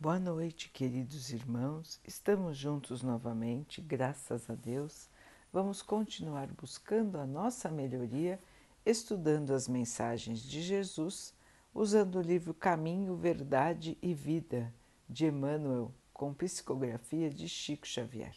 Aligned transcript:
Boa 0.00 0.20
noite, 0.20 0.70
queridos 0.70 1.32
irmãos. 1.32 2.00
Estamos 2.06 2.56
juntos 2.56 3.02
novamente, 3.02 3.80
graças 3.80 4.48
a 4.48 4.54
Deus. 4.54 5.10
Vamos 5.52 5.82
continuar 5.82 6.46
buscando 6.52 7.18
a 7.18 7.26
nossa 7.26 7.68
melhoria, 7.68 8.38
estudando 8.86 9.52
as 9.52 9.66
mensagens 9.66 10.40
de 10.40 10.62
Jesus, 10.62 11.34
usando 11.74 12.20
o 12.20 12.22
livro 12.22 12.54
Caminho, 12.54 13.16
Verdade 13.16 13.98
e 14.00 14.14
Vida 14.14 14.72
de 15.08 15.26
Emmanuel, 15.26 15.92
com 16.14 16.32
psicografia 16.32 17.28
de 17.28 17.48
Chico 17.48 17.84
Xavier. 17.84 18.36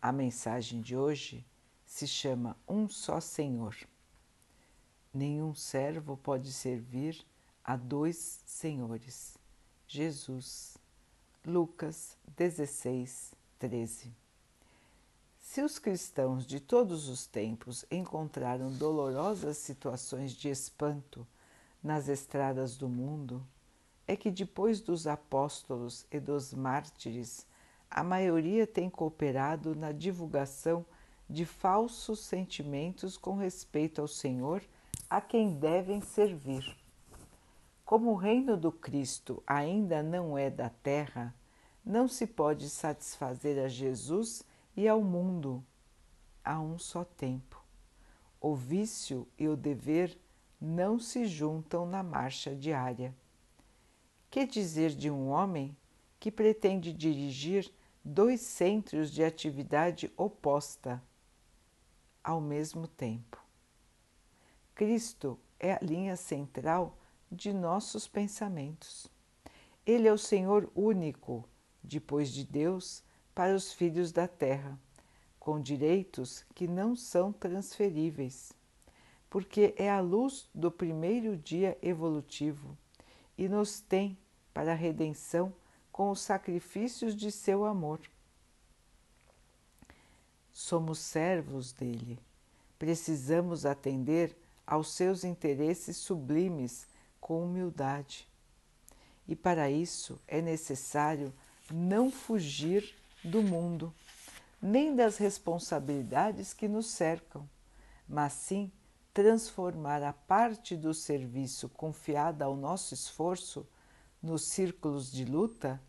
A 0.00 0.12
mensagem 0.12 0.82
de 0.82 0.94
hoje 0.94 1.42
se 1.86 2.06
chama 2.06 2.54
Um 2.68 2.86
Só 2.86 3.18
Senhor. 3.18 3.74
Nenhum 5.12 5.54
servo 5.54 6.18
pode 6.18 6.52
servir 6.52 7.24
a 7.64 7.76
dois 7.76 8.42
senhores 8.44 9.35
Jesus, 9.88 10.76
Lucas 11.44 12.18
16, 12.36 13.32
13. 13.56 14.12
Se 15.38 15.62
os 15.62 15.78
cristãos 15.78 16.44
de 16.44 16.58
todos 16.58 17.08
os 17.08 17.24
tempos 17.24 17.84
encontraram 17.88 18.72
dolorosas 18.72 19.56
situações 19.58 20.32
de 20.32 20.48
espanto 20.48 21.24
nas 21.80 22.08
estradas 22.08 22.76
do 22.76 22.88
mundo, 22.88 23.46
é 24.08 24.16
que 24.16 24.28
depois 24.28 24.80
dos 24.80 25.06
apóstolos 25.06 26.04
e 26.10 26.18
dos 26.18 26.52
mártires, 26.52 27.46
a 27.88 28.02
maioria 28.02 28.66
tem 28.66 28.90
cooperado 28.90 29.76
na 29.76 29.92
divulgação 29.92 30.84
de 31.30 31.46
falsos 31.46 32.18
sentimentos 32.18 33.16
com 33.16 33.36
respeito 33.36 34.00
ao 34.00 34.08
Senhor 34.08 34.64
a 35.08 35.20
quem 35.20 35.54
devem 35.54 36.00
servir. 36.00 36.76
Como 37.86 38.10
o 38.10 38.16
reino 38.16 38.56
do 38.56 38.72
Cristo 38.72 39.40
ainda 39.46 40.02
não 40.02 40.36
é 40.36 40.50
da 40.50 40.68
terra, 40.68 41.32
não 41.84 42.08
se 42.08 42.26
pode 42.26 42.68
satisfazer 42.68 43.64
a 43.64 43.68
Jesus 43.68 44.42
e 44.76 44.88
ao 44.88 45.00
mundo 45.00 45.64
a 46.44 46.60
um 46.60 46.80
só 46.80 47.04
tempo. 47.04 47.64
O 48.40 48.56
vício 48.56 49.28
e 49.38 49.46
o 49.46 49.56
dever 49.56 50.18
não 50.60 50.98
se 50.98 51.26
juntam 51.26 51.86
na 51.86 52.02
marcha 52.02 52.56
diária. 52.56 53.14
Que 54.28 54.44
dizer 54.44 54.90
de 54.90 55.08
um 55.08 55.28
homem 55.28 55.76
que 56.18 56.32
pretende 56.32 56.92
dirigir 56.92 57.72
dois 58.04 58.40
centros 58.40 59.12
de 59.12 59.22
atividade 59.22 60.12
oposta 60.16 61.00
ao 62.24 62.40
mesmo 62.40 62.88
tempo? 62.88 63.40
Cristo 64.74 65.38
é 65.60 65.74
a 65.74 65.78
linha 65.80 66.16
central 66.16 66.98
de 67.30 67.52
nossos 67.52 68.06
pensamentos. 68.06 69.08
Ele 69.84 70.08
é 70.08 70.12
o 70.12 70.18
Senhor 70.18 70.70
único, 70.74 71.48
depois 71.82 72.30
de 72.30 72.44
Deus, 72.44 73.02
para 73.34 73.54
os 73.54 73.72
filhos 73.72 74.12
da 74.12 74.26
terra, 74.26 74.78
com 75.38 75.60
direitos 75.60 76.44
que 76.54 76.66
não 76.66 76.96
são 76.96 77.32
transferíveis, 77.32 78.52
porque 79.30 79.74
é 79.76 79.90
a 79.90 80.00
luz 80.00 80.48
do 80.54 80.70
primeiro 80.70 81.36
dia 81.36 81.76
evolutivo 81.82 82.76
e 83.36 83.48
nos 83.48 83.80
tem 83.80 84.16
para 84.52 84.72
a 84.72 84.74
redenção 84.74 85.52
com 85.92 86.10
os 86.10 86.20
sacrifícios 86.20 87.14
de 87.14 87.30
seu 87.30 87.64
amor. 87.64 88.00
Somos 90.52 90.98
servos 90.98 91.72
dele, 91.72 92.18
precisamos 92.78 93.66
atender 93.66 94.36
aos 94.66 94.92
seus 94.94 95.22
interesses 95.22 95.96
sublimes 95.96 96.88
com 97.20 97.44
humildade. 97.44 98.28
E 99.26 99.34
para 99.34 99.70
isso 99.70 100.20
é 100.26 100.40
necessário 100.40 101.32
não 101.72 102.10
fugir 102.10 102.94
do 103.24 103.42
mundo, 103.42 103.92
nem 104.60 104.94
das 104.94 105.16
responsabilidades 105.16 106.52
que 106.52 106.68
nos 106.68 106.86
cercam, 106.86 107.48
mas 108.08 108.32
sim 108.32 108.70
transformar 109.12 110.02
a 110.02 110.12
parte 110.12 110.76
do 110.76 110.92
serviço 110.92 111.68
confiada 111.70 112.44
ao 112.44 112.56
nosso 112.56 112.94
esforço 112.94 113.66
nos 114.22 114.48
círculos 114.48 115.10
de 115.10 115.24
luta 115.24 115.80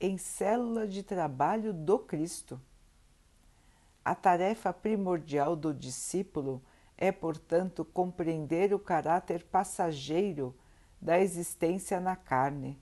em 0.00 0.18
célula 0.18 0.86
de 0.86 1.02
trabalho 1.02 1.72
do 1.72 1.98
Cristo. 1.98 2.60
A 4.04 4.14
tarefa 4.14 4.72
primordial 4.72 5.56
do 5.56 5.72
discípulo 5.72 6.62
é, 6.96 7.10
portanto, 7.10 7.84
compreender 7.84 8.74
o 8.74 8.78
caráter 8.78 9.44
passageiro 9.44 10.54
da 11.04 11.20
existência 11.20 12.00
na 12.00 12.16
carne, 12.16 12.80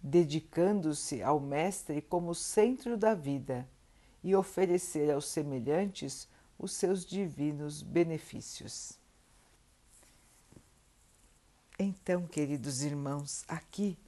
dedicando-se 0.00 1.20
ao 1.20 1.40
Mestre 1.40 2.00
como 2.00 2.32
centro 2.32 2.96
da 2.96 3.12
vida 3.12 3.68
e 4.22 4.36
oferecer 4.36 5.10
aos 5.10 5.26
semelhantes 5.26 6.28
os 6.56 6.72
seus 6.72 7.04
divinos 7.04 7.82
benefícios. 7.82 8.96
Então, 11.76 12.24
queridos 12.24 12.84
irmãos, 12.84 13.44
aqui 13.48 13.98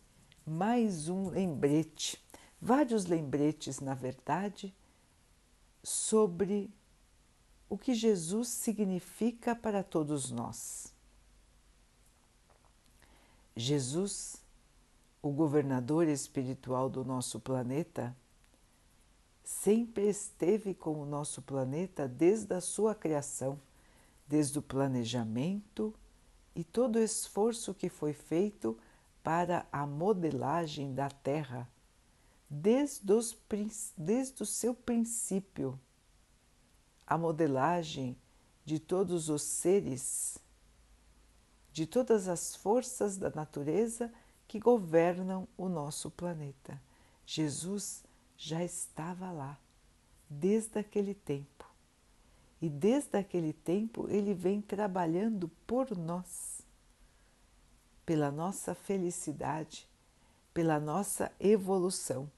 mais 0.46 1.08
um 1.08 1.30
lembrete, 1.30 2.24
vários 2.60 3.06
lembretes, 3.06 3.80
na 3.80 3.94
verdade, 3.94 4.72
sobre 5.82 6.70
o 7.68 7.76
que 7.76 7.92
Jesus 7.92 8.50
significa 8.50 9.56
para 9.56 9.82
todos 9.82 10.30
nós. 10.30 10.93
Jesus, 13.56 14.42
o 15.22 15.30
governador 15.30 16.08
espiritual 16.08 16.90
do 16.90 17.04
nosso 17.04 17.38
planeta, 17.38 18.16
sempre 19.44 20.08
esteve 20.08 20.74
com 20.74 21.00
o 21.00 21.06
nosso 21.06 21.40
planeta 21.40 22.08
desde 22.08 22.52
a 22.54 22.60
sua 22.60 22.94
criação, 22.94 23.60
desde 24.26 24.58
o 24.58 24.62
planejamento 24.62 25.94
e 26.54 26.64
todo 26.64 26.96
o 26.96 27.02
esforço 27.02 27.74
que 27.74 27.88
foi 27.88 28.12
feito 28.12 28.76
para 29.22 29.66
a 29.70 29.86
modelagem 29.86 30.92
da 30.92 31.08
Terra, 31.08 31.68
desde, 32.48 33.12
os, 33.12 33.36
desde 33.96 34.42
o 34.42 34.46
seu 34.46 34.74
princípio, 34.74 35.78
a 37.06 37.16
modelagem 37.16 38.16
de 38.64 38.78
todos 38.78 39.28
os 39.28 39.42
seres 39.42 40.38
de 41.74 41.86
todas 41.86 42.28
as 42.28 42.54
forças 42.54 43.16
da 43.16 43.30
natureza 43.30 44.08
que 44.46 44.60
governam 44.60 45.48
o 45.56 45.68
nosso 45.68 46.08
planeta. 46.08 46.80
Jesus 47.26 48.04
já 48.36 48.62
estava 48.62 49.32
lá 49.32 49.58
desde 50.30 50.78
aquele 50.78 51.14
tempo. 51.14 51.68
E 52.62 52.70
desde 52.70 53.18
aquele 53.18 53.52
tempo 53.52 54.08
ele 54.08 54.34
vem 54.34 54.62
trabalhando 54.62 55.48
por 55.66 55.98
nós, 55.98 56.62
pela 58.06 58.30
nossa 58.30 58.72
felicidade, 58.72 59.88
pela 60.54 60.78
nossa 60.78 61.32
evolução. 61.40 62.30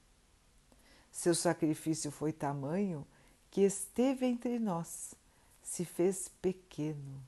Seu 1.11 1.35
sacrifício 1.35 2.09
foi 2.09 2.33
tamanho 2.33 3.05
que 3.51 3.61
esteve 3.61 4.25
entre 4.25 4.57
nós, 4.57 5.13
se 5.61 5.85
fez 5.85 6.27
pequeno 6.41 7.21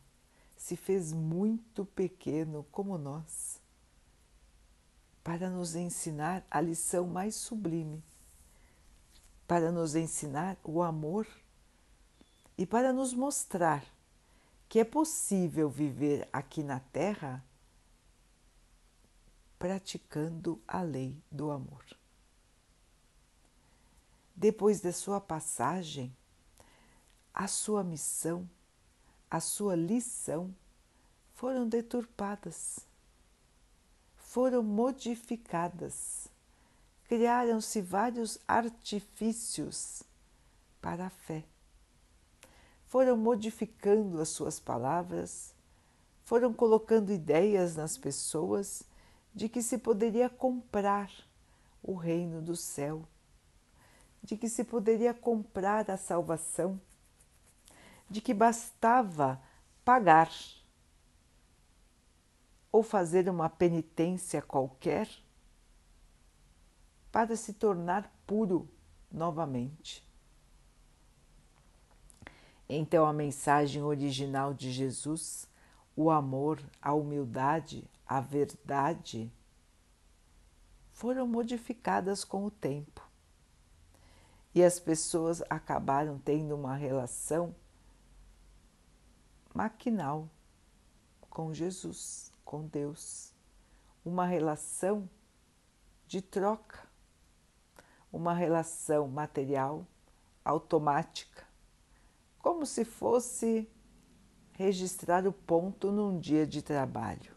se 0.59 0.75
fez 0.75 1.13
muito 1.13 1.85
pequeno 1.85 2.65
como 2.69 2.97
nós, 2.97 3.61
para 5.23 5.49
nos 5.49 5.73
ensinar 5.73 6.45
a 6.51 6.59
lição 6.59 7.07
mais 7.07 7.33
sublime, 7.33 8.03
para 9.47 9.71
nos 9.71 9.95
ensinar 9.95 10.57
o 10.61 10.83
amor 10.83 11.25
e 12.57 12.65
para 12.65 12.91
nos 12.91 13.13
mostrar 13.13 13.85
que 14.67 14.79
é 14.79 14.83
possível 14.83 15.69
viver 15.69 16.27
aqui 16.31 16.61
na 16.61 16.81
Terra 16.81 17.41
praticando 19.57 20.61
a 20.67 20.81
lei 20.81 21.15
do 21.31 21.51
amor. 21.51 21.85
Depois 24.35 24.81
da 24.81 24.91
sua 24.91 25.21
passagem, 25.21 26.13
a 27.33 27.47
sua 27.47 27.81
missão 27.81 28.47
a 29.29 29.39
sua 29.39 29.75
lição 29.75 30.53
foram 31.35 31.67
deturpadas, 31.67 32.79
foram 34.15 34.63
modificadas, 34.63 36.27
criaram-se 37.03 37.81
vários 37.81 38.39
artifícios 38.47 40.03
para 40.81 41.07
a 41.07 41.09
fé. 41.09 41.43
Foram 42.87 43.15
modificando 43.15 44.19
as 44.19 44.29
suas 44.29 44.59
palavras, 44.59 45.53
foram 46.23 46.51
colocando 46.53 47.11
ideias 47.11 47.75
nas 47.75 47.97
pessoas 47.97 48.83
de 49.33 49.47
que 49.47 49.61
se 49.61 49.77
poderia 49.77 50.29
comprar 50.29 51.11
o 51.83 51.93
reino 51.93 52.41
do 52.41 52.55
céu, 52.55 53.07
de 54.23 54.35
que 54.35 54.49
se 54.49 54.63
poderia 54.63 55.13
comprar 55.13 55.89
a 55.89 55.97
salvação 55.97 56.81
de 58.09 58.21
que 58.21 58.33
bastava 58.33 59.41
pagar 59.85 60.31
ou 62.71 62.83
fazer 62.83 63.29
uma 63.29 63.49
penitência 63.49 64.41
qualquer 64.41 65.09
para 67.11 67.35
se 67.35 67.53
tornar 67.53 68.11
puro 68.25 68.69
novamente. 69.11 70.07
Então, 72.67 73.05
a 73.05 73.13
mensagem 73.13 73.81
original 73.81 74.53
de 74.53 74.71
Jesus, 74.71 75.47
o 75.95 76.11
amor, 76.11 76.61
a 76.79 76.93
humildade, 76.93 77.83
a 78.05 78.21
verdade, 78.21 79.31
foram 80.91 81.27
modificadas 81.27 82.23
com 82.23 82.45
o 82.45 82.51
tempo. 82.51 83.07
E 84.53 84.63
as 84.63 84.79
pessoas 84.79 85.41
acabaram 85.49 86.19
tendo 86.19 86.55
uma 86.55 86.75
relação 86.75 87.55
maquinal 89.53 90.29
com 91.29 91.53
Jesus, 91.53 92.31
com 92.43 92.65
Deus, 92.65 93.33
uma 94.03 94.25
relação 94.25 95.09
de 96.07 96.21
troca, 96.21 96.87
uma 98.11 98.33
relação 98.33 99.07
material 99.07 99.85
automática, 100.43 101.47
como 102.39 102.65
se 102.65 102.83
fosse 102.83 103.69
registrar 104.53 105.27
o 105.27 105.31
ponto 105.31 105.91
num 105.91 106.19
dia 106.19 106.45
de 106.45 106.61
trabalho. 106.61 107.33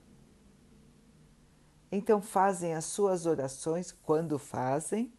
Então 1.91 2.23
fazem 2.23 2.75
as 2.75 2.87
suas 2.87 3.27
orações, 3.27 3.93
quando 3.93 4.39
fazem, 4.39 5.13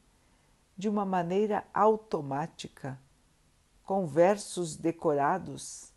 de 0.76 0.90
uma 0.90 1.06
maneira 1.06 1.64
automática, 1.72 3.00
com 3.84 4.08
versos 4.08 4.76
decorados 4.76 5.93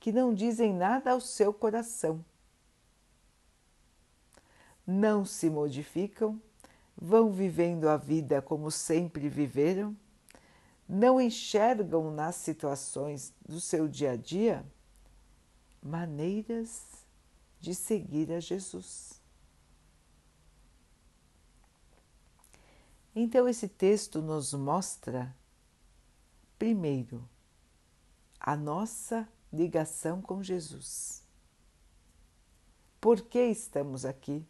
que 0.00 0.10
não 0.10 0.34
dizem 0.34 0.72
nada 0.72 1.12
ao 1.12 1.20
seu 1.20 1.52
coração. 1.52 2.24
Não 4.86 5.26
se 5.26 5.50
modificam, 5.50 6.40
vão 6.96 7.30
vivendo 7.30 7.86
a 7.86 7.98
vida 7.98 8.40
como 8.40 8.70
sempre 8.70 9.28
viveram, 9.28 9.94
não 10.88 11.20
enxergam 11.20 12.10
nas 12.10 12.34
situações 12.34 13.32
do 13.46 13.60
seu 13.60 13.86
dia 13.86 14.12
a 14.12 14.16
dia 14.16 14.64
maneiras 15.82 16.82
de 17.60 17.74
seguir 17.74 18.32
a 18.32 18.40
Jesus. 18.40 19.20
Então, 23.14 23.48
esse 23.48 23.68
texto 23.68 24.22
nos 24.22 24.54
mostra, 24.54 25.34
primeiro, 26.58 27.28
a 28.38 28.56
nossa 28.56 29.28
ligação 29.52 30.20
com 30.22 30.42
Jesus. 30.42 31.22
Por 33.00 33.22
que 33.22 33.42
estamos 33.46 34.04
aqui? 34.04 34.46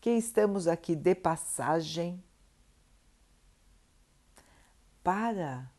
Que 0.00 0.10
estamos 0.10 0.66
aqui 0.66 0.96
de 0.96 1.14
passagem 1.14 2.22
para 5.02 5.70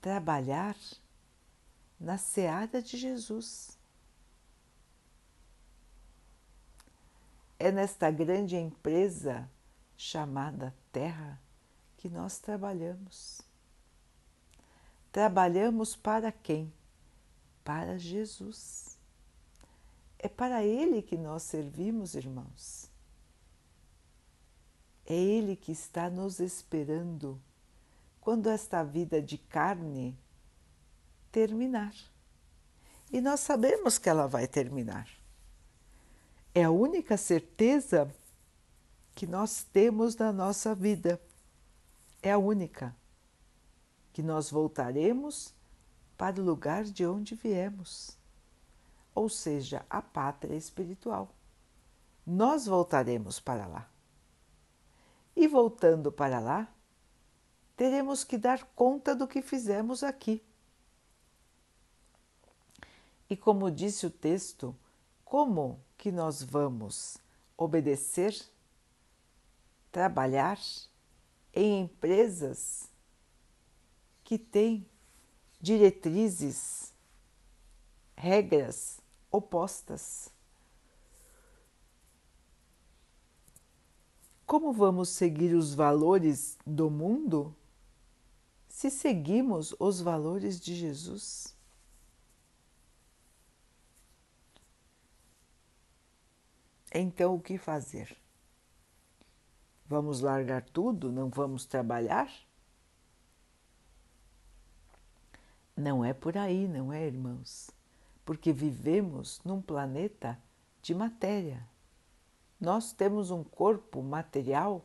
trabalhar 0.00 0.76
na 1.98 2.18
seara 2.18 2.82
de 2.82 2.96
Jesus. 2.96 3.78
É 7.58 7.70
nesta 7.70 8.10
grande 8.10 8.56
empresa 8.56 9.48
chamada 9.96 10.74
Terra 10.92 11.40
que 11.96 12.08
nós 12.08 12.38
trabalhamos. 12.38 13.40
Trabalhamos 15.10 15.94
para 15.94 16.32
quem? 16.32 16.72
Para 17.64 17.98
Jesus. 17.98 18.98
É 20.18 20.28
para 20.28 20.62
Ele 20.62 21.02
que 21.02 21.16
nós 21.16 21.42
servimos, 21.42 22.14
irmãos. 22.14 22.90
É 25.06 25.14
Ele 25.14 25.56
que 25.56 25.72
está 25.72 26.08
nos 26.08 26.38
esperando 26.40 27.40
quando 28.20 28.48
esta 28.48 28.82
vida 28.82 29.20
de 29.20 29.36
carne 29.36 30.16
terminar. 31.30 31.94
E 33.12 33.20
nós 33.20 33.40
sabemos 33.40 33.98
que 33.98 34.08
ela 34.08 34.26
vai 34.26 34.46
terminar. 34.46 35.08
É 36.54 36.64
a 36.64 36.70
única 36.70 37.16
certeza 37.16 38.12
que 39.14 39.26
nós 39.26 39.62
temos 39.62 40.16
na 40.16 40.32
nossa 40.32 40.74
vida. 40.74 41.20
É 42.22 42.32
a 42.32 42.38
única. 42.38 42.94
Que 44.12 44.22
nós 44.22 44.50
voltaremos 44.50 45.53
para 46.16 46.40
o 46.40 46.44
lugar 46.44 46.84
de 46.84 47.06
onde 47.06 47.34
viemos, 47.34 48.16
ou 49.14 49.28
seja, 49.28 49.84
a 49.88 50.00
pátria 50.00 50.54
espiritual. 50.54 51.30
Nós 52.26 52.66
voltaremos 52.66 53.38
para 53.40 53.66
lá. 53.66 53.88
E 55.36 55.48
voltando 55.48 56.12
para 56.12 56.38
lá, 56.38 56.72
teremos 57.76 58.22
que 58.22 58.38
dar 58.38 58.64
conta 58.74 59.14
do 59.14 59.26
que 59.26 59.42
fizemos 59.42 60.02
aqui. 60.02 60.42
E 63.28 63.36
como 63.36 63.70
disse 63.70 64.06
o 64.06 64.10
texto, 64.10 64.74
como 65.24 65.80
que 65.96 66.12
nós 66.12 66.42
vamos 66.42 67.18
obedecer, 67.56 68.34
trabalhar 69.90 70.58
em 71.52 71.82
empresas 71.82 72.88
que 74.22 74.38
têm 74.38 74.86
diretrizes, 75.64 76.92
regras 78.14 79.00
opostas. 79.30 80.30
Como 84.44 84.74
vamos 84.74 85.08
seguir 85.08 85.54
os 85.54 85.72
valores 85.72 86.58
do 86.66 86.90
mundo 86.90 87.56
se 88.68 88.90
seguimos 88.90 89.74
os 89.80 90.02
valores 90.02 90.60
de 90.60 90.74
Jesus? 90.74 91.56
Então, 96.92 97.34
o 97.34 97.40
que 97.40 97.56
fazer? 97.56 98.14
Vamos 99.86 100.20
largar 100.20 100.62
tudo? 100.62 101.10
Não 101.10 101.30
vamos 101.30 101.64
trabalhar? 101.64 102.30
Não 105.76 106.04
é 106.04 106.12
por 106.12 106.38
aí, 106.38 106.68
não 106.68 106.92
é, 106.92 107.06
irmãos? 107.06 107.70
Porque 108.24 108.52
vivemos 108.52 109.40
num 109.44 109.60
planeta 109.60 110.38
de 110.80 110.94
matéria. 110.94 111.66
Nós 112.60 112.92
temos 112.92 113.30
um 113.30 113.42
corpo 113.42 114.02
material 114.02 114.84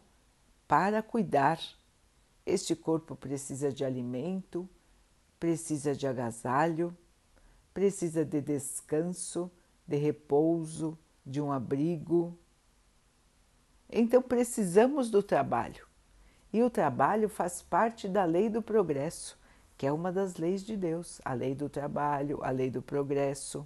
para 0.67 1.03
cuidar. 1.03 1.59
Este 2.45 2.75
corpo 2.75 3.15
precisa 3.15 3.71
de 3.71 3.85
alimento, 3.85 4.67
precisa 5.39 5.95
de 5.95 6.07
agasalho, 6.07 6.95
precisa 7.73 8.25
de 8.25 8.41
descanso, 8.41 9.51
de 9.87 9.95
repouso, 9.95 10.97
de 11.25 11.39
um 11.39 11.51
abrigo. 11.51 12.37
Então 13.89 14.21
precisamos 14.21 15.11
do 15.11 15.21
trabalho. 15.21 15.87
E 16.51 16.63
o 16.63 16.69
trabalho 16.69 17.29
faz 17.29 17.61
parte 17.61 18.07
da 18.07 18.25
lei 18.25 18.49
do 18.49 18.61
progresso 18.61 19.38
que 19.79 19.87
é 19.87 19.93
uma 19.93 20.11
das 20.11 20.35
leis 20.35 20.65
de 20.65 20.75
Deus, 20.75 21.21
a 21.23 21.31
lei 21.31 21.55
do 21.55 21.69
trabalho, 21.69 22.43
a 22.43 22.49
lei 22.49 22.69
do 22.69 22.81
progresso. 22.81 23.65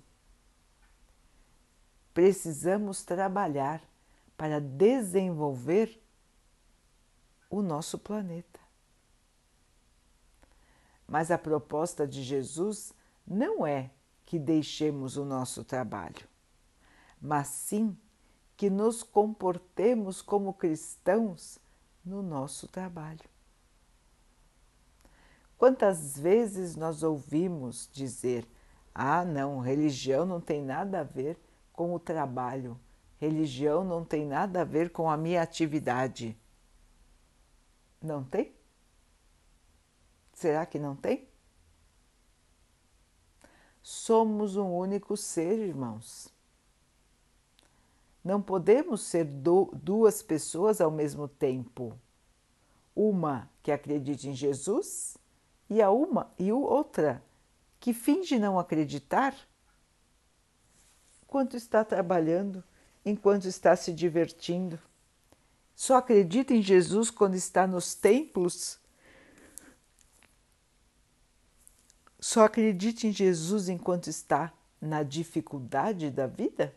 Precisamos 2.14 3.04
trabalhar 3.04 3.82
para 4.38 4.62
desenvolver 4.62 6.00
o 7.50 7.64
nosso 7.64 7.98
planeta. 7.98 8.60
Mas 11.08 11.32
a 11.32 11.38
proposta 11.40 12.08
de 12.08 12.22
Jesus 12.22 12.94
não 13.26 13.66
é 13.66 13.90
que 14.24 14.38
deixemos 14.38 15.18
o 15.18 15.26
nosso 15.26 15.64
trabalho, 15.64 16.28
mas 17.20 17.48
sim 17.48 17.98
que 18.56 18.70
nos 18.70 19.02
comportemos 19.02 20.22
como 20.22 20.54
cristãos 20.54 21.58
no 22.06 22.22
nosso 22.22 22.68
trabalho. 22.68 23.33
Quantas 25.58 26.18
vezes 26.18 26.76
nós 26.76 27.04
ouvimos 27.04 27.90
dizer: 27.92 28.48
ah, 28.94 29.24
não, 29.24 29.60
religião 29.60 30.26
não 30.26 30.42
tem 30.42 30.62
nada 30.62 31.00
a 31.00 31.04
ver 31.04 31.38
com 31.72 31.94
o 31.94 32.00
trabalho, 32.00 32.80
religião 33.18 33.84
não 33.84 34.04
tem 34.04 34.26
nada 34.26 34.62
a 34.62 34.66
ver 34.66 34.92
com 34.92 35.10
a 35.10 35.18
minha 35.18 35.42
atividade. 35.42 36.38
Não 38.02 38.24
tem? 38.24 38.54
Será 40.34 40.66
que 40.66 40.78
não 40.78 40.96
tem? 40.96 41.28
Somos 43.82 44.56
um 44.58 44.72
único 44.76 45.16
ser, 45.16 45.58
irmãos. 45.60 46.34
Não 48.24 48.42
podemos 48.42 49.02
ser 49.02 49.26
duas 49.26 50.22
pessoas 50.22 50.80
ao 50.80 50.90
mesmo 50.90 51.28
tempo. 51.28 51.98
Uma 52.96 53.50
que 53.62 53.72
acredite 53.72 54.30
em 54.30 54.34
Jesus 54.34 55.18
e 55.74 55.82
a 55.82 55.90
uma 55.90 56.32
e 56.38 56.52
outra 56.52 57.24
que 57.80 57.94
finge 57.94 58.38
não 58.38 58.60
acreditar 58.60 59.36
enquanto 61.24 61.58
está 61.58 61.84
trabalhando, 61.84 62.64
enquanto 63.04 63.46
está 63.46 63.76
se 63.76 63.92
divertindo, 63.92 64.80
Só 65.76 65.96
acredita 65.96 66.54
em 66.54 66.62
Jesus 66.62 67.10
quando 67.10 67.34
está 67.34 67.66
nos 67.66 67.96
templos? 67.96 68.80
Só 72.20 72.46
acredita 72.46 73.08
em 73.08 73.12
Jesus 73.12 73.68
enquanto 73.68 74.08
está 74.08 74.54
na 74.80 75.02
dificuldade 75.02 76.12
da 76.12 76.28
vida? 76.28 76.72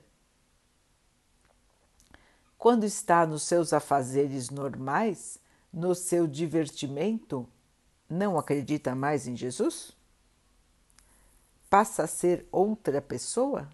Quando 2.56 2.84
está 2.84 3.26
nos 3.26 3.42
seus 3.42 3.74
afazeres 3.74 4.48
normais, 4.48 5.38
no 5.70 5.94
seu 5.94 6.26
divertimento, 6.26 7.46
não 8.08 8.38
acredita 8.38 8.94
mais 8.94 9.26
em 9.26 9.36
Jesus? 9.36 9.96
Passa 11.68 12.04
a 12.04 12.06
ser 12.06 12.46
outra 12.52 13.02
pessoa? 13.02 13.68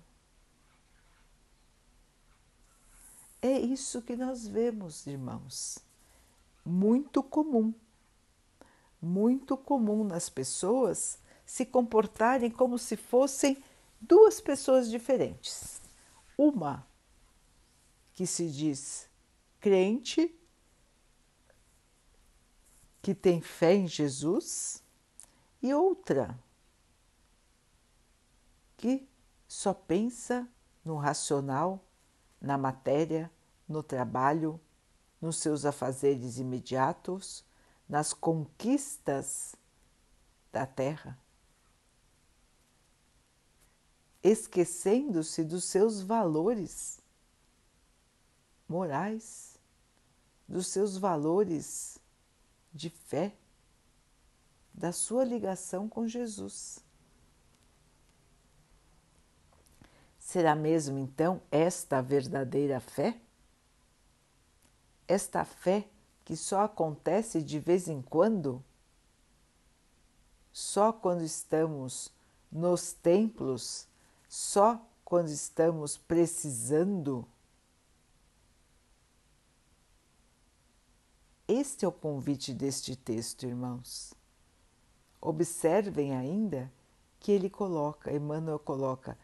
É 3.41 3.59
isso 3.59 4.01
que 4.01 4.17
nós 4.17 4.47
vemos, 4.47 5.07
irmãos. 5.07 5.79
Muito 6.65 7.23
comum. 7.23 7.75
Muito 9.01 9.57
comum 9.57 10.05
nas 10.05 10.29
pessoas 10.29 11.19
se 11.45 11.67
comportarem 11.67 12.51
como 12.51 12.79
se 12.79 12.97
fossem 12.97 13.63
duas 14.01 14.41
pessoas 14.41 14.89
diferentes. 14.89 15.83
Uma 16.39 16.87
que 18.15 18.27
se 18.27 18.49
diz 18.49 19.09
crente, 19.61 20.35
que 23.03 23.15
tem 23.15 23.43
fé 23.43 23.75
em 23.75 23.89
Jesus, 23.89 24.83
e 25.61 25.75
outra 25.75 26.39
que 28.77 29.09
só 29.47 29.75
pensa 29.75 30.49
no 30.85 30.97
racional 30.97 31.85
na 32.41 32.57
matéria, 32.57 33.31
no 33.69 33.83
trabalho, 33.83 34.61
nos 35.21 35.37
seus 35.37 35.65
afazeres 35.65 36.39
imediatos, 36.39 37.45
nas 37.89 38.13
conquistas 38.13 39.55
da 40.51 40.67
terra, 40.67 41.17
esquecendo-se 44.23 45.45
dos 45.45 45.65
seus 45.65 46.03
valores 46.03 47.01
morais, 48.69 49.59
dos 50.49 50.67
seus 50.67 50.97
valores 50.97 52.02
de 52.73 52.91
fé, 52.91 53.35
da 54.73 54.93
sua 54.93 55.25
ligação 55.25 55.89
com 55.89 56.07
Jesus. 56.07 56.79
Será 60.19 60.55
mesmo 60.55 60.99
então 60.99 61.43
esta 61.51 61.99
a 61.99 62.03
verdadeira 62.03 62.81
fé? 62.81 63.21
Esta 65.07 65.45
fé 65.45 65.87
que 66.25 66.37
só 66.37 66.63
acontece 66.63 67.43
de 67.43 67.59
vez 67.59 67.89
em 67.89 68.01
quando? 68.01 68.65
Só 70.53 70.93
quando 70.93 71.23
estamos 71.23 72.11
nos 72.51 72.93
templos? 72.93 73.87
Só 74.29 74.81
quando 75.05 75.29
estamos 75.29 75.99
precisando? 75.99 77.27
Este 81.49 81.85
é 81.85 81.89
o 81.89 81.93
convite 81.93 82.55
deste 82.55 82.95
texto, 82.95 83.45
irmãos. 83.45 84.15
Observem 85.21 86.15
ainda 86.15 86.73
que 87.19 87.33
ele 87.33 87.51
coloca, 87.51 88.13
Emmanuel 88.13 88.59
coloca, 88.59 89.19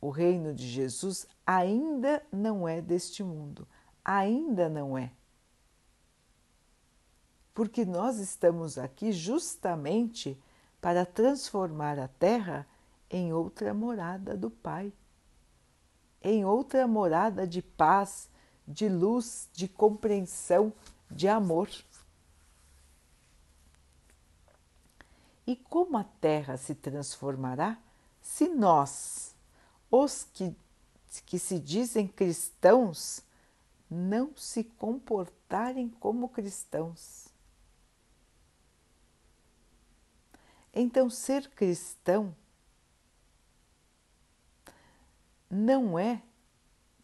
o 0.00 0.10
reino 0.10 0.54
de 0.54 0.66
Jesus 0.66 1.26
ainda 1.46 2.22
não 2.30 2.68
é 2.68 2.80
deste 2.80 3.22
mundo, 3.22 3.66
ainda 4.04 4.68
não 4.68 4.98
é. 4.98 5.12
Porque 7.54 7.84
nós 7.84 8.18
estamos 8.18 8.76
aqui 8.76 9.12
justamente 9.12 10.38
para 10.80 11.06
transformar 11.06 11.98
a 11.98 12.08
terra 12.08 12.66
em 13.08 13.32
outra 13.32 13.72
morada 13.72 14.36
do 14.36 14.50
Pai, 14.50 14.92
em 16.20 16.44
outra 16.44 16.86
morada 16.86 17.46
de 17.46 17.62
paz, 17.62 18.28
de 18.66 18.88
luz, 18.88 19.48
de 19.52 19.68
compreensão, 19.68 20.72
de 21.14 21.28
amor. 21.28 21.70
E 25.46 25.56
como 25.56 25.96
a 25.96 26.04
terra 26.04 26.56
se 26.56 26.74
transformará 26.74 27.78
se 28.20 28.48
nós, 28.48 29.34
os 29.90 30.24
que, 30.24 30.54
que 31.26 31.38
se 31.38 31.58
dizem 31.58 32.08
cristãos 32.08 33.22
não 33.88 34.34
se 34.34 34.64
comportarem 34.64 35.88
como 35.88 36.28
cristãos. 36.28 37.28
Então, 40.72 41.08
ser 41.08 41.48
cristão 41.50 42.34
não 45.48 45.96
é 45.96 46.20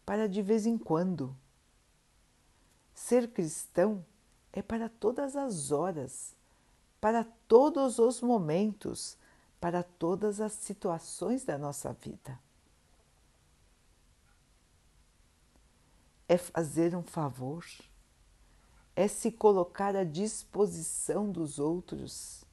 para 0.05 0.29
de 0.29 0.43
vez 0.43 0.67
em 0.67 0.77
quando. 0.77 1.37
Ser 3.11 3.27
cristão 3.33 4.07
é 4.53 4.63
para 4.63 4.89
todas 4.89 5.35
as 5.35 5.73
horas, 5.73 6.33
para 7.01 7.25
todos 7.49 7.99
os 7.99 8.21
momentos, 8.21 9.19
para 9.61 9.83
todas 9.83 10.41
as 10.41 10.53
situações 10.53 11.45
da 11.45 11.59
nossa 11.59 11.93
vida. 11.93 12.39
é 16.29 16.39
fazer 16.39 16.95
um 16.95 17.03
favor, 17.03 17.67
é 18.95 19.09
se 19.09 19.33
colocar 19.33 19.97
à 19.97 20.05
disposição 20.05 21.29
dos 21.29 21.59
outros, 21.59 22.45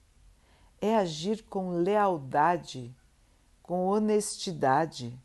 é 0.81 0.97
agir 0.97 1.43
com 1.43 1.69
lealdade, 1.69 2.91
com 3.61 3.85
honestidade, 3.85 5.15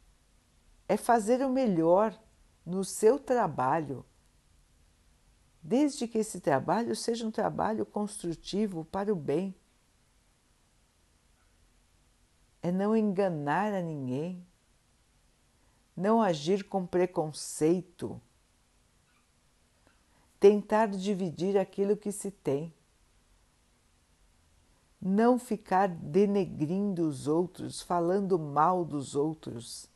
é 0.86 0.98
fazer 0.98 1.42
o 1.42 1.48
melhor 1.48 2.14
no 2.66 2.84
seu 2.84 3.18
trabalho, 3.18 4.04
desde 5.62 6.08
que 6.08 6.18
esse 6.18 6.40
trabalho 6.40 6.96
seja 6.96 7.26
um 7.26 7.30
trabalho 7.30 7.86
construtivo 7.86 8.84
para 8.84 9.12
o 9.12 9.16
bem. 9.16 9.54
É 12.60 12.72
não 12.72 12.96
enganar 12.96 13.72
a 13.72 13.82
ninguém, 13.82 14.44
não 15.96 16.22
agir 16.22 16.64
com 16.64 16.86
preconceito 16.86 18.20
tentar 20.42 20.88
dividir 20.88 21.56
aquilo 21.56 21.96
que 21.96 22.10
se 22.10 22.28
tem. 22.28 22.74
Não 25.00 25.38
ficar 25.38 25.88
denegrindo 25.88 27.06
os 27.08 27.28
outros, 27.28 27.80
falando 27.80 28.36
mal 28.36 28.84
dos 28.84 29.14
outros. 29.14 29.88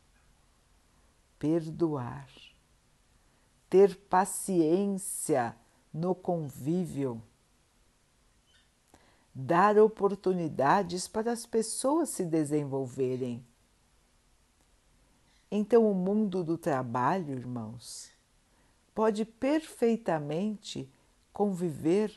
Perdoar. 1.37 2.28
Ter 3.68 3.96
paciência 3.96 5.56
no 5.92 6.14
convívio. 6.14 7.23
Dar 9.35 9.78
oportunidades 9.78 11.08
para 11.08 11.32
as 11.32 11.44
pessoas 11.44 12.11
se 12.11 12.25
desenvolverem. 12.25 13.44
Então, 15.50 15.90
o 15.90 15.94
mundo 15.94 16.42
do 16.42 16.58
trabalho, 16.58 17.35
irmãos, 17.35 18.11
pode 18.94 19.25
perfeitamente 19.25 20.90
conviver 21.32 22.12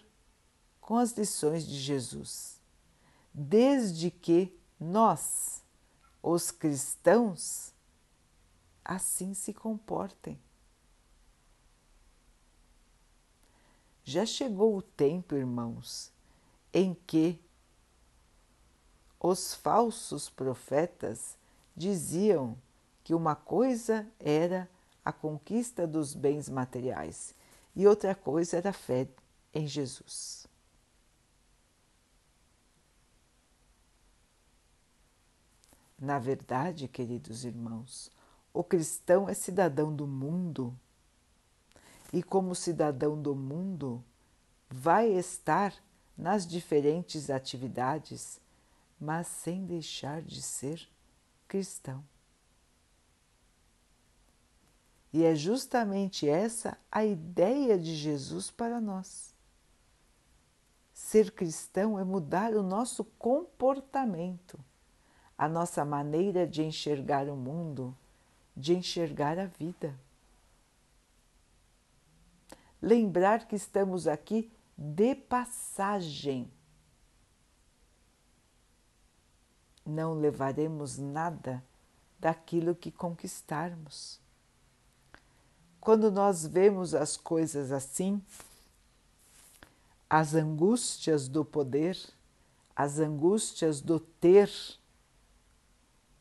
com 0.80 0.98
as 0.98 1.12
lições 1.12 1.68
de 1.68 1.78
Jesus, 1.78 2.60
desde 3.34 4.10
que 4.10 4.58
nós, 4.80 5.62
os 6.24 6.52
cristãos, 6.52 7.74
assim 8.84 9.34
se 9.34 9.54
comportem. 9.54 10.40
Já 14.10 14.26
chegou 14.26 14.76
o 14.76 14.82
tempo, 14.82 15.36
irmãos, 15.36 16.12
em 16.74 16.96
que 16.96 17.40
os 19.20 19.54
falsos 19.54 20.32
profetas 20.32 21.38
diziam 21.78 22.58
que 23.04 23.14
uma 23.14 23.36
coisa 23.36 24.12
era 24.20 24.68
a 25.06 25.14
conquista 25.14 25.86
dos 25.86 26.16
bens 26.16 26.50
materiais 26.50 27.36
e 27.76 27.86
outra 27.86 28.16
coisa 28.16 28.58
era 28.58 28.72
a 28.72 28.74
fé 28.74 29.08
em 29.54 29.68
Jesus. 29.68 30.48
Na 36.00 36.18
verdade, 36.18 36.88
queridos 36.88 37.46
irmãos, 37.46 38.10
o 38.52 38.64
cristão 38.64 39.30
é 39.30 39.36
cidadão 39.36 39.96
do 39.96 40.08
mundo 40.08 40.76
e, 42.12 42.24
como 42.24 42.56
cidadão 42.56 43.22
do 43.22 43.36
mundo, 43.36 44.04
vai 44.70 45.08
estar 45.12 45.74
nas 46.18 46.46
diferentes 46.46 47.30
atividades, 47.30 48.40
mas 49.00 49.28
sem 49.28 49.66
deixar 49.66 50.22
de 50.22 50.42
ser 50.42 50.88
cristão. 51.48 52.04
E 55.12 55.24
é 55.24 55.34
justamente 55.34 56.30
essa 56.30 56.78
a 56.92 57.04
ideia 57.04 57.78
de 57.78 57.96
Jesus 57.96 58.52
para 58.52 58.80
nós. 58.80 59.34
Ser 60.94 61.32
cristão 61.32 61.98
é 61.98 62.04
mudar 62.04 62.54
o 62.54 62.62
nosso 62.62 63.04
comportamento, 63.04 64.60
a 65.38 65.48
nossa 65.48 65.84
maneira 65.84 66.46
de 66.46 66.62
enxergar 66.62 67.28
o 67.28 67.36
mundo, 67.36 67.98
de 68.56 68.76
enxergar 68.76 69.40
a 69.40 69.46
vida. 69.46 69.98
Lembrar 72.82 73.48
que 73.48 73.56
estamos 73.56 74.08
aqui 74.08 74.52
de 74.78 75.14
passagem. 75.14 76.50
Não 79.86 80.14
levaremos 80.14 80.98
nada 80.98 81.64
daquilo 82.20 82.76
que 82.76 82.92
conquistarmos. 82.92 84.20
Quando 85.82 86.12
nós 86.12 86.46
vemos 86.46 86.94
as 86.94 87.18
coisas 87.18 87.72
assim, 87.72 88.22
as 90.10 90.34
angústias 90.34 91.28
do 91.28 91.44
poder, 91.44 91.98
as 92.76 93.00
angústias 93.00 93.82
do 93.82 94.00
ter, 94.00 94.50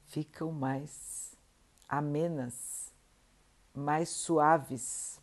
ficam 0.09 0.53
mais 0.53 1.33
amenas, 1.89 2.93
mais 3.75 4.09
suaves, 4.09 5.21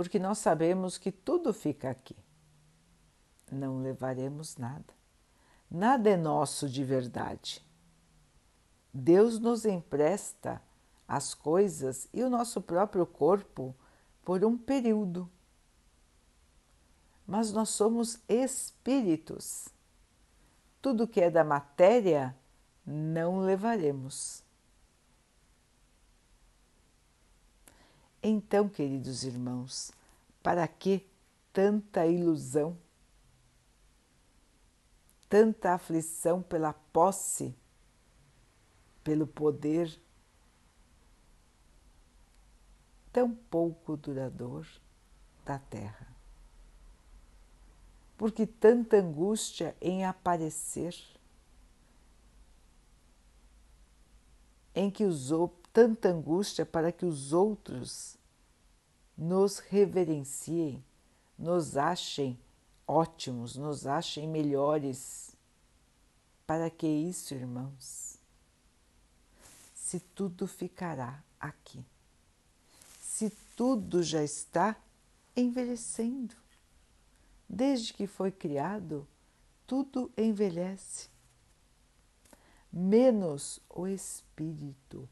porque 0.00 0.18
nós 0.18 0.38
sabemos 0.38 0.96
que 0.96 1.12
tudo 1.12 1.52
fica 1.52 1.90
aqui. 1.90 2.16
Não 3.52 3.82
levaremos 3.82 4.56
nada. 4.56 4.94
Nada 5.70 6.08
é 6.08 6.16
nosso 6.16 6.66
de 6.70 6.82
verdade. 6.82 7.62
Deus 8.94 9.38
nos 9.38 9.66
empresta 9.66 10.62
as 11.06 11.34
coisas 11.34 12.08
e 12.14 12.22
o 12.22 12.30
nosso 12.30 12.62
próprio 12.62 13.04
corpo 13.04 13.76
por 14.24 14.42
um 14.42 14.56
período. 14.56 15.28
Mas 17.26 17.52
nós 17.52 17.68
somos 17.68 18.22
espíritos. 18.26 19.68
Tudo 20.80 21.06
que 21.06 21.20
é 21.20 21.30
da 21.30 21.44
matéria 21.44 22.34
não 22.86 23.40
levaremos. 23.40 24.42
Então, 28.22 28.68
queridos 28.68 29.24
irmãos, 29.24 29.92
para 30.42 30.68
que 30.68 31.06
tanta 31.52 32.06
ilusão, 32.06 32.76
tanta 35.28 35.72
aflição 35.72 36.42
pela 36.42 36.72
posse, 36.72 37.54
pelo 39.02 39.26
poder 39.26 39.98
tão 43.10 43.34
pouco 43.34 43.96
duradouro 43.96 44.68
da 45.44 45.58
Terra? 45.58 46.14
Porque 48.18 48.46
tanta 48.46 48.98
angústia 48.98 49.74
em 49.80 50.04
aparecer, 50.04 50.94
em 54.74 54.90
que 54.90 55.04
os 55.04 55.30
tanta 55.72 56.08
angústia 56.08 56.66
para 56.66 56.92
que 56.92 57.04
os 57.04 57.32
outros 57.32 58.16
nos 59.16 59.58
reverenciem, 59.58 60.84
nos 61.38 61.76
achem 61.76 62.38
ótimos, 62.86 63.56
nos 63.56 63.86
achem 63.86 64.26
melhores. 64.26 65.30
Para 66.46 66.68
que 66.68 66.86
isso, 66.86 67.34
irmãos? 67.34 68.18
Se 69.74 70.00
tudo 70.00 70.46
ficará 70.46 71.22
aqui, 71.38 71.84
se 73.00 73.30
tudo 73.56 74.02
já 74.02 74.22
está 74.22 74.76
envelhecendo. 75.36 76.34
Desde 77.48 77.92
que 77.92 78.06
foi 78.06 78.30
criado, 78.30 79.06
tudo 79.66 80.10
envelhece, 80.16 81.08
menos 82.72 83.60
o 83.68 83.86
espírito 83.86 85.08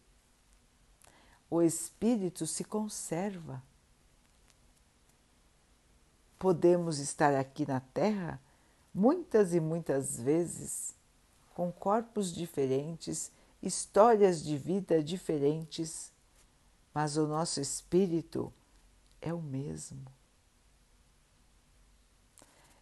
o 1.51 1.63
espírito 1.63 2.47
se 2.47 2.65
conserva. 2.65 3.63
Podemos 6.39 6.99
estar 6.99 7.35
aqui 7.35 7.67
na 7.67 7.81
Terra 7.81 8.41
muitas 8.95 9.55
e 9.55 9.61
muitas 9.61 10.21
vezes 10.21 10.95
com 11.55 11.73
corpos 11.73 12.33
diferentes, 12.33 13.33
histórias 13.61 14.43
de 14.43 14.57
vida 14.57 15.03
diferentes, 15.03 16.13
mas 16.95 17.17
o 17.17 17.27
nosso 17.27 17.61
espírito 17.61 18.53
é 19.21 19.35
o 19.35 19.43
mesmo. 19.43 20.05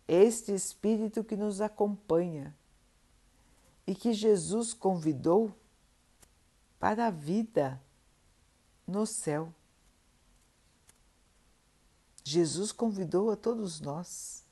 Este 0.06 0.54
espírito 0.54 1.24
que 1.24 1.36
nos 1.36 1.60
acompanha 1.60 2.54
e 3.86 3.94
que 3.94 4.12
Jesus 4.12 4.74
convidou 4.74 5.52
para 6.78 7.06
a 7.06 7.10
vida 7.10 7.80
no 8.86 9.06
céu. 9.06 9.52
Jesus 12.22 12.72
convidou 12.72 13.30
a 13.30 13.36
todos 13.36 13.80
nós 13.80 14.44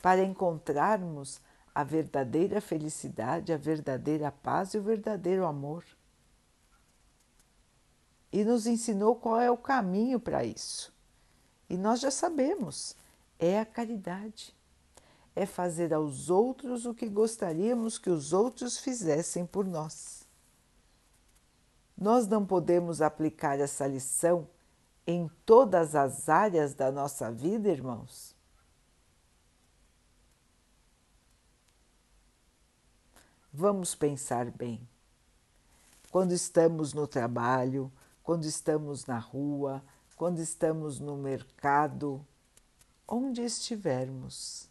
para 0.00 0.22
encontrarmos 0.22 1.40
a 1.74 1.84
verdadeira 1.84 2.60
felicidade, 2.60 3.52
a 3.52 3.56
verdadeira 3.56 4.32
paz 4.32 4.72
e 4.72 4.78
o 4.78 4.82
verdadeiro 4.82 5.44
amor. 5.44 5.84
E 8.32 8.44
nos 8.44 8.66
ensinou 8.66 9.16
qual 9.16 9.40
é 9.40 9.50
o 9.50 9.56
caminho 9.56 10.18
para 10.18 10.44
isso. 10.44 10.92
E 11.68 11.76
nós 11.76 12.00
já 12.00 12.10
sabemos: 12.10 12.96
é 13.38 13.60
a 13.60 13.66
caridade. 13.66 14.54
É 15.34 15.44
fazer 15.44 15.92
aos 15.92 16.30
outros 16.30 16.86
o 16.86 16.94
que 16.94 17.08
gostaríamos 17.08 17.98
que 17.98 18.08
os 18.08 18.32
outros 18.32 18.78
fizessem 18.78 19.44
por 19.44 19.66
nós. 19.66 20.25
Nós 21.96 22.26
não 22.26 22.44
podemos 22.44 23.00
aplicar 23.00 23.58
essa 23.58 23.86
lição 23.86 24.46
em 25.06 25.30
todas 25.46 25.94
as 25.94 26.28
áreas 26.28 26.74
da 26.74 26.92
nossa 26.92 27.30
vida, 27.30 27.68
irmãos? 27.68 28.34
Vamos 33.52 33.94
pensar 33.94 34.50
bem. 34.50 34.86
Quando 36.10 36.32
estamos 36.32 36.92
no 36.92 37.06
trabalho, 37.06 37.90
quando 38.22 38.44
estamos 38.44 39.06
na 39.06 39.18
rua, 39.18 39.82
quando 40.16 40.40
estamos 40.40 41.00
no 41.00 41.16
mercado, 41.16 42.26
onde 43.08 43.40
estivermos, 43.42 44.68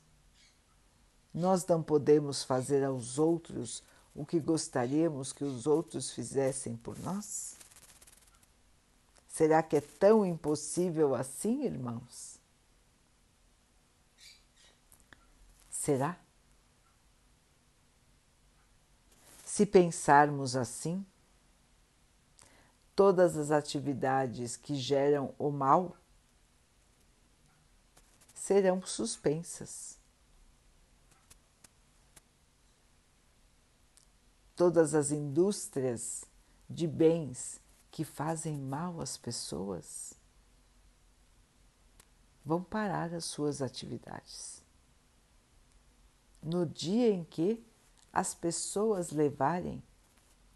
nós 1.33 1.65
não 1.65 1.81
podemos 1.81 2.43
fazer 2.43 2.83
aos 2.83 3.17
outros 3.17 3.81
o 4.15 4.25
que 4.25 4.39
gostaríamos 4.39 5.33
que 5.33 5.43
os 5.43 5.67
outros 5.67 6.11
fizessem 6.11 6.77
por 6.77 6.97
nós? 6.99 7.57
Será 9.27 9.61
que 9.61 9.75
é 9.75 9.81
tão 9.81 10.25
impossível 10.25 11.13
assim, 11.13 11.65
irmãos? 11.65 12.39
Será? 15.69 16.17
Se 19.43 19.65
pensarmos 19.65 20.55
assim, 20.55 21.05
todas 22.95 23.35
as 23.35 23.51
atividades 23.51 24.55
que 24.55 24.75
geram 24.75 25.35
o 25.37 25.51
mal 25.51 25.97
serão 28.33 28.81
suspensas. 28.85 29.97
Todas 34.55 34.95
as 34.95 35.11
indústrias 35.11 36.25
de 36.69 36.87
bens 36.87 37.61
que 37.91 38.03
fazem 38.03 38.57
mal 38.57 39.01
às 39.01 39.17
pessoas 39.17 40.13
vão 42.43 42.63
parar 42.63 43.13
as 43.13 43.25
suas 43.25 43.61
atividades. 43.61 44.63
No 46.41 46.65
dia 46.65 47.09
em 47.09 47.23
que 47.23 47.65
as 48.13 48.35
pessoas 48.35 49.09
levarem 49.09 49.83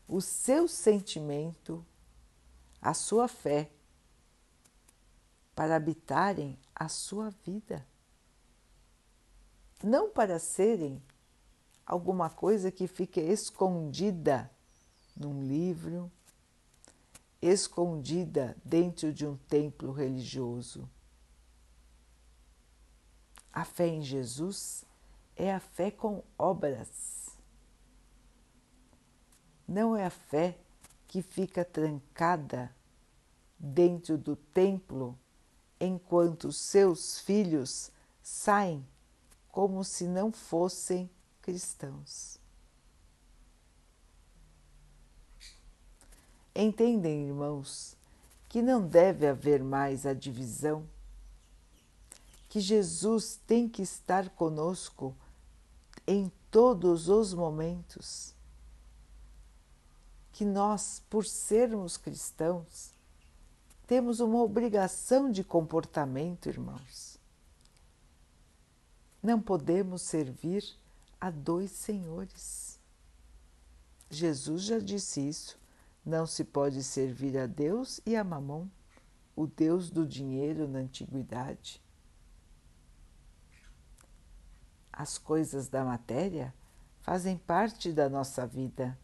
o 0.08 0.22
seu 0.22 0.68
sentimento, 0.68 1.84
a 2.80 2.94
sua 2.94 3.28
fé, 3.28 3.72
para 5.56 5.76
habitarem 5.76 6.58
a 6.76 6.88
sua 6.88 7.32
vida, 7.44 7.86
não 9.84 10.10
para 10.10 10.40
serem 10.40 11.02
alguma 11.90 12.30
coisa 12.30 12.72
que 12.72 12.86
fique 12.86 13.20
escondida 13.20 14.50
num 15.18 15.42
livro, 15.42 16.12
escondida 17.42 18.56
dentro 18.64 19.12
de 19.12 19.26
um 19.26 19.36
templo 19.36 19.92
religioso. 19.92 20.88
A 23.52 23.66
fé 23.66 23.88
em 23.88 24.04
Jesus 24.04 24.86
é 25.36 25.52
a 25.52 25.60
fé 25.60 25.90
com 25.90 26.22
obras. 26.38 27.28
Não 29.68 29.96
é 29.96 30.06
a 30.06 30.12
fé 30.12 30.60
que 31.08 31.24
fica 31.24 31.66
trancada 31.66 32.72
dentro 33.58 34.16
do 34.16 34.36
templo 34.36 35.18
enquanto 35.80 36.52
seus 36.52 37.20
filhos 37.20 37.92
saem 38.22 38.86
como 39.52 39.84
se 39.84 40.08
não 40.08 40.32
fossem 40.32 41.10
cristãos. 41.50 42.38
Entendem, 46.56 47.26
irmãos, 47.26 47.98
que 48.48 48.62
não 48.62 48.88
deve 48.88 49.26
haver 49.26 49.64
mais 49.64 50.06
a 50.06 50.14
divisão, 50.14 50.88
que 52.48 52.60
Jesus 52.60 53.40
tem 53.48 53.68
que 53.68 53.82
estar 53.82 54.30
conosco 54.30 55.16
em 56.06 56.32
todos 56.52 57.10
os 57.10 57.34
momentos, 57.34 58.36
que 60.32 60.46
nós, 60.46 61.02
por 61.10 61.26
sermos 61.26 61.98
cristãos, 61.98 62.92
temos 63.88 64.20
uma 64.20 64.40
obrigação 64.44 65.32
de 65.32 65.44
comportamento, 65.44 66.48
irmãos. 66.48 67.18
Não 69.22 69.42
podemos 69.42 70.04
servir 70.04 70.64
a 71.20 71.30
dois 71.30 71.72
senhores. 71.72 72.80
Jesus 74.10 74.64
já 74.64 74.80
disse 74.80 75.28
isso. 75.28 75.60
Não 76.06 76.26
se 76.26 76.44
pode 76.44 76.82
servir 76.84 77.38
a 77.38 77.46
Deus 77.46 78.00
e 78.06 78.16
a 78.16 78.24
Mamon, 78.24 78.68
o 79.36 79.46
Deus 79.46 79.90
do 79.90 80.08
dinheiro 80.08 80.68
na 80.68 80.80
antiguidade. 80.80 81.84
As 84.92 85.18
coisas 85.18 85.68
da 85.68 85.84
matéria 85.84 86.54
fazem 87.02 87.38
parte 87.38 87.92
da 87.94 88.10
nossa 88.10 88.48
vida. 88.48 88.98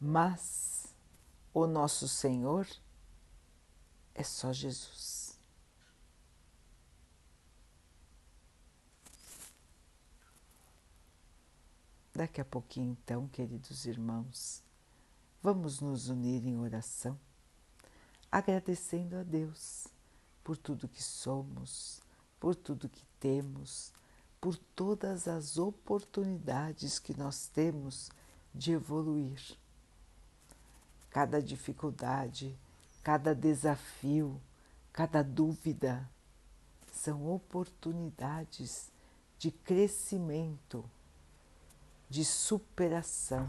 Mas 0.00 0.94
o 1.52 1.66
nosso 1.66 2.08
Senhor 2.08 2.66
é 4.14 4.22
só 4.22 4.52
Jesus. 4.52 5.19
Daqui 12.20 12.38
a 12.38 12.44
pouquinho, 12.44 12.98
então, 13.00 13.26
queridos 13.28 13.86
irmãos, 13.86 14.62
vamos 15.42 15.80
nos 15.80 16.10
unir 16.10 16.46
em 16.46 16.58
oração, 16.58 17.18
agradecendo 18.30 19.16
a 19.16 19.22
Deus 19.22 19.86
por 20.44 20.58
tudo 20.58 20.86
que 20.86 21.02
somos, 21.02 22.02
por 22.38 22.54
tudo 22.54 22.90
que 22.90 23.06
temos, 23.18 23.90
por 24.38 24.54
todas 24.54 25.26
as 25.26 25.56
oportunidades 25.56 26.98
que 26.98 27.16
nós 27.16 27.48
temos 27.48 28.10
de 28.54 28.72
evoluir. 28.72 29.40
Cada 31.08 31.40
dificuldade, 31.40 32.54
cada 33.02 33.34
desafio, 33.34 34.38
cada 34.92 35.22
dúvida 35.22 36.06
são 36.92 37.32
oportunidades 37.32 38.92
de 39.38 39.50
crescimento, 39.50 40.84
de 42.10 42.24
superação, 42.24 43.48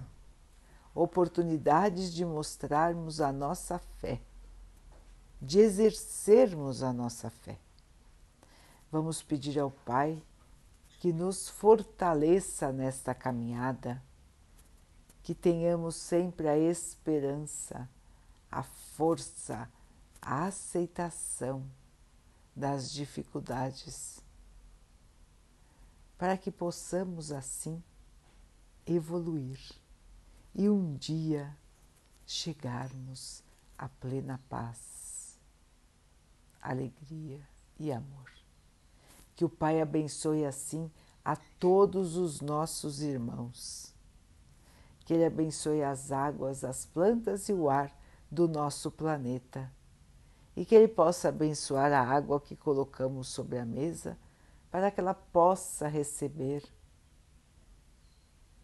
oportunidades 0.94 2.14
de 2.14 2.24
mostrarmos 2.24 3.20
a 3.20 3.32
nossa 3.32 3.80
fé, 3.80 4.22
de 5.42 5.60
exercermos 5.60 6.84
a 6.84 6.94
nossa 6.94 7.32
fé. 7.32 7.58
Vamos 8.92 9.24
pedir 9.24 9.60
ao 9.60 9.72
Pai 9.72 10.22
que 11.00 11.12
nos 11.12 11.50
fortaleça 11.50 12.72
nesta 12.72 13.16
caminhada 13.16 14.00
que 15.24 15.34
tenhamos 15.34 15.96
sempre 15.96 16.48
a 16.48 16.58
esperança, 16.58 17.90
a 18.52 18.62
força, 18.62 19.68
a 20.22 20.46
aceitação 20.46 21.66
das 22.56 22.92
dificuldades, 22.92 24.24
para 26.18 26.38
que 26.38 26.52
possamos 26.52 27.32
assim 27.32 27.82
evoluir 28.86 29.60
e 30.54 30.70
um 30.70 30.96
dia 30.96 31.56
chegarmos 32.26 33.44
à 33.78 33.88
plena 33.88 34.40
paz, 34.50 35.40
alegria 36.62 37.40
e 37.80 37.92
amor. 37.92 38.32
Que 39.36 39.46
o 39.46 39.50
Pai 39.50 39.82
abençoe 39.82 40.46
assim 40.46 40.92
a 41.24 41.36
todos 41.36 42.16
os 42.16 42.42
nossos 42.42 43.02
irmãos 43.02 43.92
que 45.12 45.16
Ele 45.16 45.26
abençoe 45.26 45.84
as 45.84 46.10
águas, 46.10 46.64
as 46.64 46.86
plantas 46.86 47.50
e 47.50 47.54
o 47.54 47.70
ar 47.70 47.94
do 48.32 48.48
nosso 48.48 48.90
planeta. 48.90 49.70
E 50.56 50.64
que 50.64 50.74
Ele 50.74 50.88
possa 50.88 51.28
abençoar 51.28 51.92
a 51.92 52.02
água 52.02 52.40
que 52.40 52.56
colocamos 52.56 53.28
sobre 53.28 53.58
a 53.58 53.66
mesa 53.66 54.18
para 54.72 54.90
que 54.90 55.02
ela 55.02 55.14
possa 55.14 55.90
receber 55.90 56.64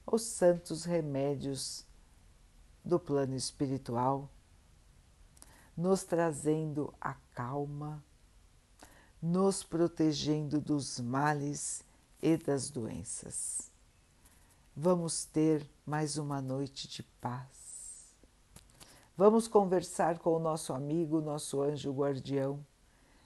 os 0.10 0.22
santos 0.22 0.86
remédios 0.86 1.86
do 2.84 3.00
plano 3.00 3.36
espiritual, 3.36 4.30
nos 5.76 6.04
trazendo 6.04 6.93
a 7.00 7.13
calma, 7.36 8.04
nos 9.22 9.63
protegendo 9.63 10.60
dos 10.60 11.00
males 11.00 11.84
e 12.22 12.38
das 12.38 12.70
doenças 12.70 13.67
vamos 14.80 15.26
ter 15.26 15.67
mais 15.84 16.20
uma 16.20 16.39
noite 16.39 16.88
de 16.88 17.02
paz. 17.02 18.13
Vamos 19.17 19.48
conversar 19.48 20.20
com 20.20 20.36
o 20.36 20.39
nosso 20.39 20.72
amigo, 20.72 21.20
nosso 21.20 21.63
anjo 21.63 21.91
guardião, 21.91 22.63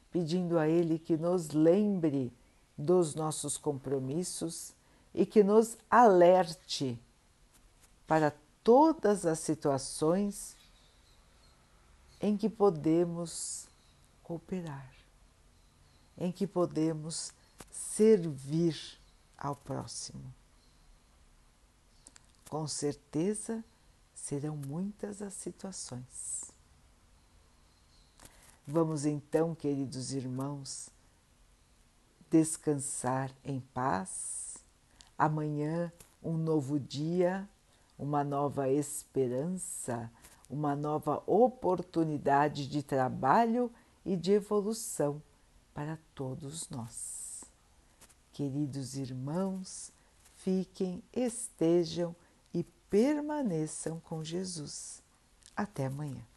pedindo 0.09 0.57
a 0.57 0.69
ele 0.69 0.97
que 0.97 1.17
nos 1.17 1.49
lembre 1.49 2.31
dos 2.77 3.15
nossos 3.15 3.57
compromissos 3.57 4.73
e 5.13 5.25
que 5.25 5.43
nos 5.43 5.77
alerte 5.89 6.99
para 8.07 8.33
todas 8.63 9.25
as 9.25 9.39
situações 9.39 10.55
em 12.19 12.37
que 12.37 12.49
podemos 12.49 13.67
cooperar, 14.23 14.93
em 16.17 16.31
que 16.31 16.45
podemos 16.45 17.33
servir 17.69 18.77
ao 19.37 19.55
próximo. 19.55 20.33
Com 22.49 22.67
certeza 22.67 23.63
serão 24.13 24.55
muitas 24.55 25.21
as 25.21 25.33
situações. 25.33 26.51
Vamos 28.67 29.05
então, 29.05 29.55
queridos 29.55 30.13
irmãos, 30.13 30.89
descansar 32.29 33.31
em 33.43 33.59
paz. 33.59 34.50
Amanhã, 35.21 35.91
um 36.23 36.37
novo 36.37 36.79
dia, 36.79 37.47
uma 37.97 38.23
nova 38.23 38.69
esperança, 38.69 40.11
uma 40.49 40.75
nova 40.75 41.21
oportunidade 41.27 42.67
de 42.67 42.81
trabalho 42.81 43.71
e 44.03 44.15
de 44.15 44.31
evolução 44.31 45.21
para 45.73 45.99
todos 46.15 46.69
nós. 46.69 47.43
Queridos 48.33 48.95
irmãos, 48.95 49.91
fiquem, 50.37 51.03
estejam 51.13 52.15
permaneçam 52.91 54.01
com 54.01 54.21
Jesus. 54.21 55.01
Até 55.55 55.85
amanhã. 55.85 56.30